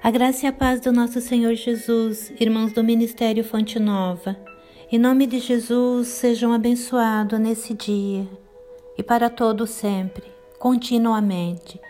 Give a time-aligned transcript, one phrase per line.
[0.00, 4.36] A graça e a paz do nosso Senhor Jesus, irmãos do Ministério Fonte Nova.
[4.92, 8.26] Em nome de Jesus, sejam abençoados nesse dia
[8.96, 10.24] e para todo sempre,
[10.56, 11.80] continuamente.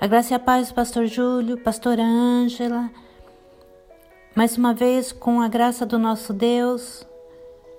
[0.00, 2.90] A graça e a paz, Pastor Júlio, Pastora Ângela.
[4.34, 7.06] Mais uma vez, com a graça do nosso Deus,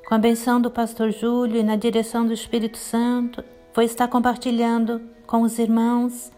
[0.07, 5.01] com a benção do Pastor Júlio e na direção do Espírito Santo, vou estar compartilhando
[5.25, 6.31] com os irmãos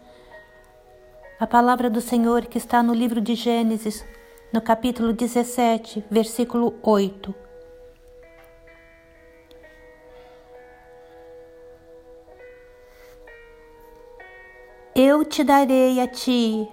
[1.42, 4.06] a palavra do Senhor que está no livro de Gênesis,
[4.52, 7.34] no capítulo 17, versículo 8.
[14.94, 16.68] Eu te darei a ti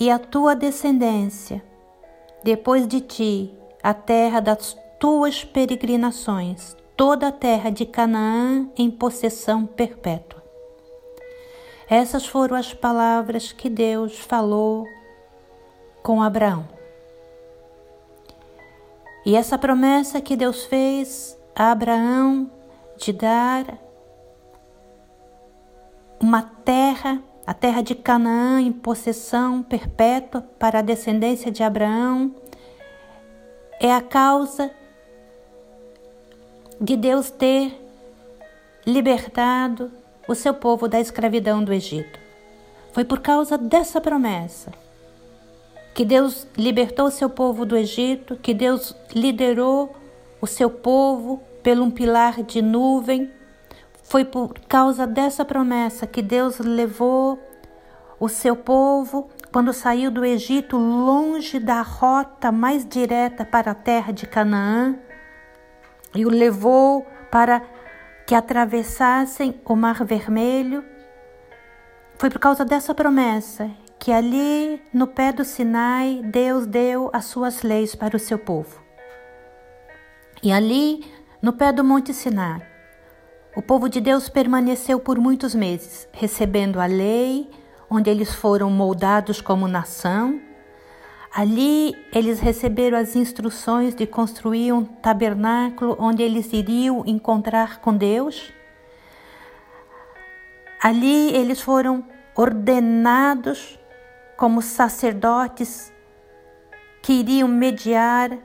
[0.00, 1.62] e a tua descendência,
[2.42, 9.66] depois de ti, a terra das tuas peregrinações, toda a terra de Canaã em possessão
[9.66, 10.37] perpétua.
[11.90, 14.86] Essas foram as palavras que Deus falou
[16.02, 16.68] com Abraão.
[19.24, 22.50] E essa promessa que Deus fez a Abraão
[22.96, 23.78] de dar
[26.20, 32.34] uma terra, a terra de Canaã em possessão perpétua para a descendência de Abraão,
[33.80, 34.70] é a causa
[36.80, 37.80] de Deus ter
[38.86, 39.90] libertado
[40.28, 42.20] o seu povo da escravidão do Egito.
[42.92, 44.70] Foi por causa dessa promessa
[45.94, 49.96] que Deus libertou o seu povo do Egito, que Deus liderou
[50.40, 53.32] o seu povo pelo um pilar de nuvem.
[54.04, 57.38] Foi por causa dessa promessa que Deus levou
[58.20, 64.12] o seu povo quando saiu do Egito longe da rota mais direta para a terra
[64.12, 64.94] de Canaã
[66.14, 67.62] e o levou para
[68.28, 70.84] que atravessassem o Mar Vermelho.
[72.18, 77.62] Foi por causa dessa promessa que ali no pé do Sinai Deus deu as suas
[77.62, 78.82] leis para o seu povo.
[80.42, 82.60] E ali no pé do Monte Sinai,
[83.56, 87.48] o povo de Deus permaneceu por muitos meses, recebendo a lei,
[87.88, 90.38] onde eles foram moldados como nação,
[91.32, 98.52] Ali eles receberam as instruções de construir um tabernáculo onde eles iriam encontrar com Deus.
[100.82, 103.78] Ali eles foram ordenados
[104.36, 105.92] como sacerdotes
[107.02, 108.38] que iriam mediar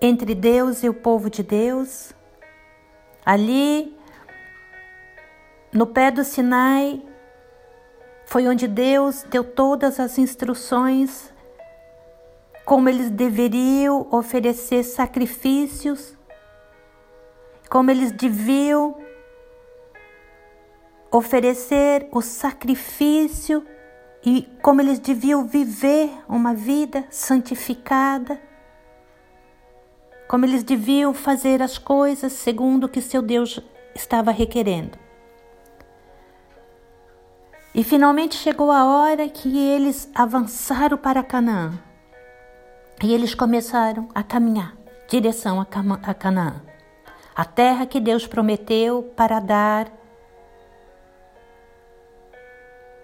[0.00, 2.14] entre Deus e o povo de Deus.
[3.24, 3.96] Ali,
[5.72, 7.02] no pé do Sinai,
[8.28, 11.32] foi onde Deus deu todas as instruções
[12.62, 16.14] como eles deveriam oferecer sacrifícios,
[17.70, 18.98] como eles deviam
[21.10, 23.66] oferecer o sacrifício
[24.22, 28.38] e como eles deviam viver uma vida santificada,
[30.28, 33.58] como eles deviam fazer as coisas segundo o que seu Deus
[33.94, 35.07] estava requerendo.
[37.74, 41.78] E finalmente chegou a hora que eles avançaram para Canaã.
[43.02, 45.64] E eles começaram a caminhar direção a
[46.14, 46.62] Canaã,
[47.34, 49.90] a terra que Deus prometeu para dar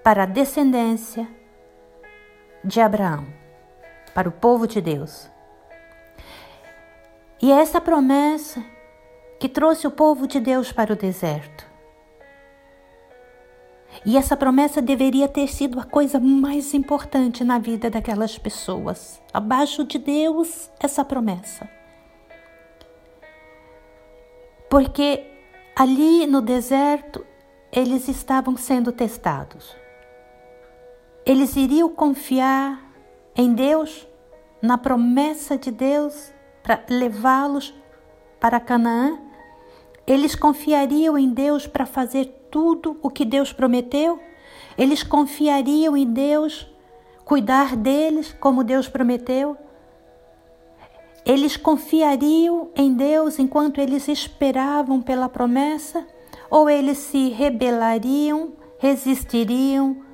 [0.03, 1.27] para a descendência
[2.63, 3.27] de Abraão,
[4.15, 5.31] para o povo de Deus.
[7.41, 8.63] E é essa promessa
[9.41, 11.74] que trouxe o povo de Deus para o deserto.
[14.07, 19.21] E essa promessa deveria ter sido a coisa mais importante na vida daquelas pessoas.
[19.33, 21.69] Abaixo de Deus, essa promessa.
[24.69, 25.25] Porque
[25.75, 27.25] ali no deserto,
[27.73, 29.75] eles estavam sendo testados.
[31.25, 32.93] Eles iriam confiar
[33.35, 34.07] em Deus,
[34.61, 36.33] na promessa de Deus
[36.63, 37.75] para levá-los
[38.39, 39.19] para Canaã.
[40.07, 44.21] Eles confiariam em Deus para fazer tudo o que Deus prometeu?
[44.79, 46.73] Eles confiariam em Deus,
[47.25, 49.57] cuidar deles como Deus prometeu?
[51.27, 56.07] Eles confiariam em Deus enquanto eles esperavam pela promessa?
[56.49, 60.05] Ou eles se rebelariam, resistiriam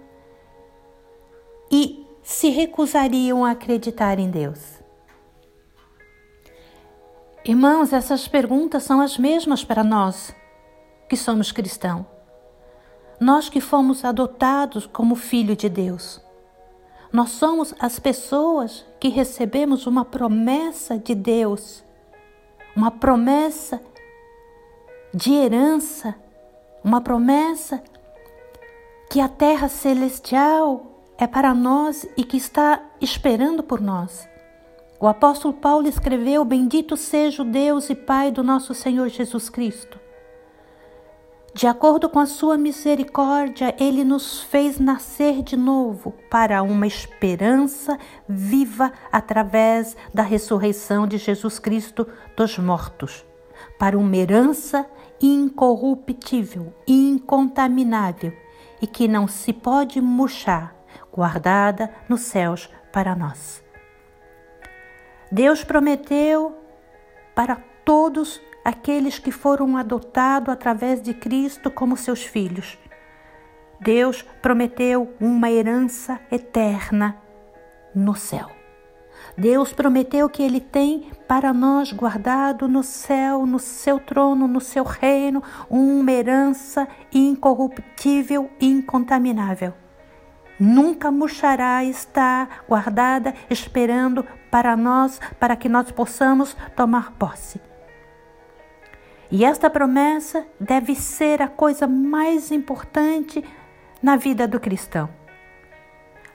[1.70, 4.80] e se recusariam a acreditar em Deus?
[7.44, 10.34] Irmãos, essas perguntas são as mesmas para nós
[11.06, 12.19] que somos cristãos
[13.20, 16.20] nós que fomos adotados como filho de Deus.
[17.12, 21.84] Nós somos as pessoas que recebemos uma promessa de Deus,
[22.74, 23.80] uma promessa
[25.12, 26.14] de herança,
[26.82, 27.82] uma promessa
[29.10, 30.86] que a terra celestial
[31.18, 34.26] é para nós e que está esperando por nós.
[34.98, 39.98] O apóstolo Paulo escreveu: Bendito seja o Deus e Pai do nosso Senhor Jesus Cristo.
[41.52, 47.98] De acordo com a sua misericórdia, ele nos fez nascer de novo para uma esperança
[48.28, 52.06] viva através da ressurreição de Jesus Cristo
[52.36, 53.24] dos mortos,
[53.78, 54.86] para uma herança
[55.20, 58.32] incorruptível, incontaminável
[58.80, 60.74] e que não se pode murchar,
[61.12, 63.62] guardada nos céus para nós.
[65.32, 66.56] Deus prometeu
[67.34, 72.78] para todos aqueles que foram adotados através de Cristo como seus filhos.
[73.80, 77.16] Deus prometeu uma herança eterna
[77.94, 78.50] no céu.
[79.36, 84.84] Deus prometeu que Ele tem para nós guardado no céu, no seu trono, no seu
[84.84, 89.74] reino, uma herança incorruptível incontaminável
[90.60, 97.58] nunca murchará, está guardada, esperando para nós, para que nós possamos tomar posse.
[99.30, 103.44] E esta promessa deve ser a coisa mais importante
[104.02, 105.08] na vida do cristão.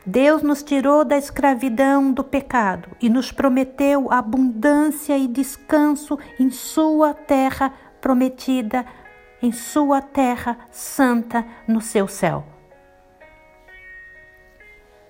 [0.06, 7.14] Deus nos tirou da escravidão do pecado e nos prometeu abundância e descanso em Sua
[7.14, 8.86] terra prometida,
[9.42, 12.46] em Sua terra santa, no seu céu.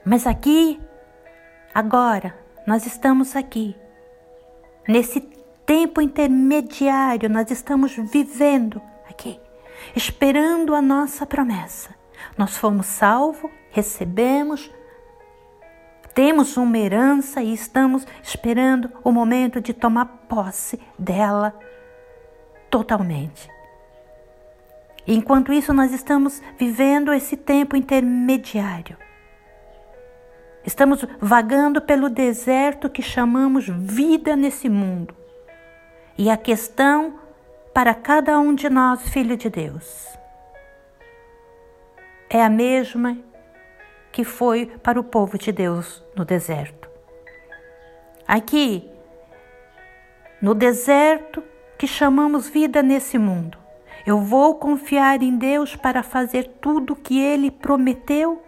[0.04, 0.80] Mas aqui,
[1.74, 2.34] agora,
[2.66, 3.76] nós estamos aqui.
[4.88, 5.35] Nesse
[5.66, 9.40] tempo intermediário, nós estamos vivendo aqui,
[9.96, 11.96] esperando a nossa promessa.
[12.38, 14.72] Nós fomos salvos, recebemos,
[16.14, 21.58] temos uma herança e estamos esperando o momento de tomar posse dela
[22.70, 23.50] totalmente.
[25.08, 28.98] Enquanto isso, nós estamos vivendo esse tempo intermediário.
[30.66, 35.16] Estamos vagando pelo deserto que chamamos vida nesse mundo.
[36.18, 37.20] E a questão
[37.74, 40.08] para cada um de nós, filho de Deus,
[42.30, 43.18] é a mesma
[44.12, 46.90] que foi para o povo de Deus no deserto.
[48.28, 48.90] Aqui,
[50.42, 51.44] no deserto
[51.78, 53.58] que chamamos vida nesse mundo,
[54.06, 58.42] eu vou confiar em Deus para fazer tudo o que Ele prometeu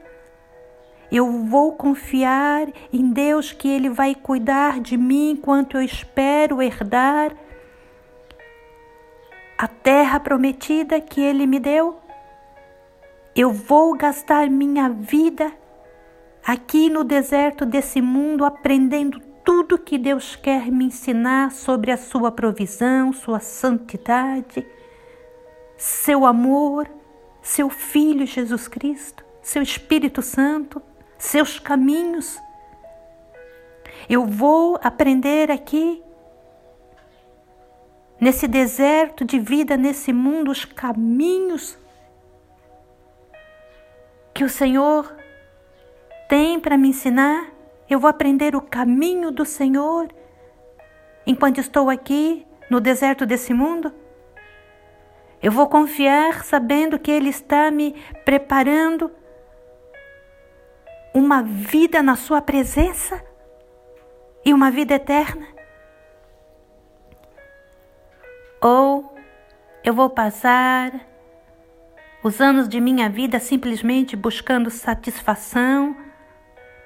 [1.12, 7.31] eu vou confiar em Deus que Ele vai cuidar de mim enquanto eu espero herdar
[9.57, 12.00] a terra prometida que Ele me deu.
[13.36, 15.51] Eu vou gastar minha vida
[16.45, 22.31] aqui no deserto desse mundo aprendendo tudo que Deus quer me ensinar sobre a Sua
[22.31, 24.65] provisão, Sua santidade,
[25.77, 26.89] Seu amor,
[27.42, 30.81] Seu Filho Jesus Cristo, Seu Espírito Santo
[31.18, 32.39] seus caminhos.
[34.09, 36.01] Eu vou aprender aqui,
[38.19, 41.78] nesse deserto de vida, nesse mundo, os caminhos
[44.34, 45.16] que o Senhor
[46.28, 47.52] tem para me ensinar.
[47.90, 50.10] Eu vou aprender o caminho do Senhor
[51.25, 53.94] enquanto estou aqui no deserto desse mundo.
[55.42, 59.12] Eu vou confiar sabendo que Ele está me preparando
[61.14, 63.24] uma vida na Sua presença
[64.45, 65.56] e uma vida eterna?
[68.61, 69.16] Ou
[69.83, 70.92] eu vou passar
[72.23, 75.95] os anos de minha vida simplesmente buscando satisfação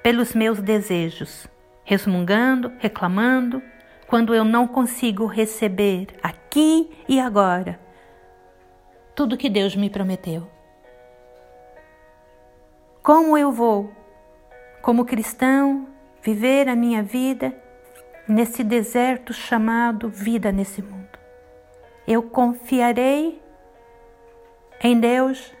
[0.02, 1.46] pelos meus desejos,
[1.84, 3.62] resmungando, reclamando,
[4.06, 7.80] quando eu não consigo receber aqui e agora
[9.14, 10.48] tudo que Deus me prometeu?
[13.02, 13.90] Como eu vou
[14.82, 15.86] como cristão,
[16.20, 17.56] viver a minha vida
[18.28, 21.01] nesse deserto chamado vida nesse mundo.
[22.06, 23.40] Eu confiarei
[24.82, 25.52] em Deus.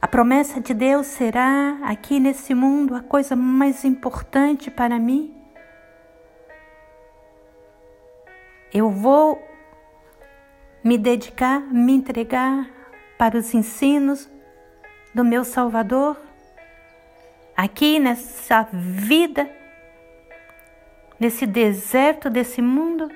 [0.00, 5.34] A promessa de Deus será aqui nesse mundo a coisa mais importante para mim.
[8.72, 9.42] Eu vou
[10.82, 12.70] me dedicar, me entregar
[13.18, 14.30] para os ensinos
[15.14, 16.16] do meu Salvador
[17.56, 19.50] aqui nessa vida,
[21.18, 23.10] nesse deserto desse mundo,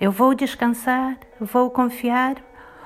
[0.00, 2.36] eu vou descansar, vou confiar,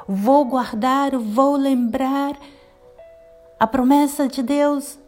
[0.06, 2.36] vou guardar, vou lembrar
[3.58, 4.98] a promessa de Deus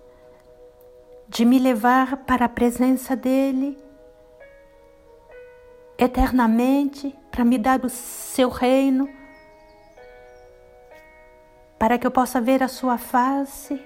[1.28, 3.78] de me levar para a presença dEle
[5.96, 9.08] eternamente, para me dar o seu reino,
[11.78, 13.80] para que eu possa ver a sua face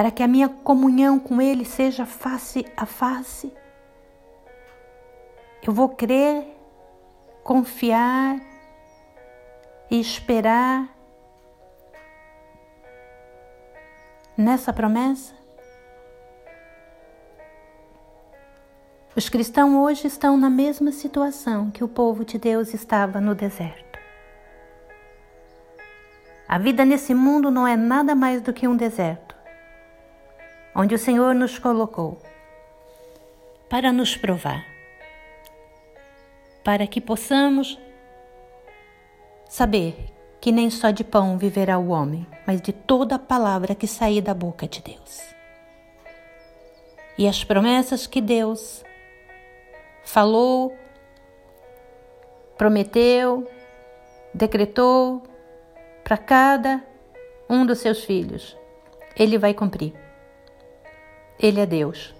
[0.00, 3.52] para que a minha comunhão com Ele seja face a face.
[5.62, 6.46] Eu vou crer,
[7.44, 8.40] confiar
[9.90, 10.88] e esperar
[14.36, 15.34] nessa promessa?
[19.14, 23.98] Os cristãos hoje estão na mesma situação que o povo de Deus estava no deserto.
[26.48, 29.36] A vida nesse mundo não é nada mais do que um deserto,
[30.74, 32.18] onde o Senhor nos colocou
[33.68, 34.64] para nos provar,
[36.62, 37.78] para que possamos
[39.48, 43.86] saber que nem só de pão viverá o homem, mas de toda a palavra que
[43.86, 45.20] sair da boca de Deus.
[47.18, 48.82] E as promessas que Deus
[50.02, 50.74] falou,
[52.56, 53.46] prometeu,
[54.32, 55.22] decretou
[56.02, 56.82] para cada
[57.48, 58.56] um dos seus filhos,
[59.16, 59.92] Ele vai cumprir.
[61.38, 62.14] Ele é Deus.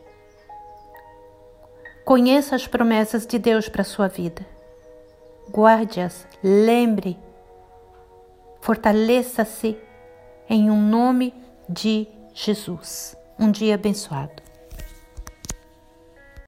[2.05, 4.45] Conheça as promessas de Deus para a sua vida.
[5.51, 7.19] Guarde-as, lembre
[8.61, 9.77] Fortaleça-se
[10.49, 11.33] em um nome
[11.69, 13.17] de Jesus.
[13.39, 14.50] Um dia abençoado.